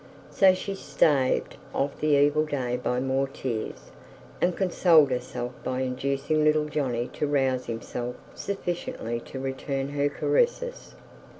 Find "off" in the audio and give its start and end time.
1.75-1.99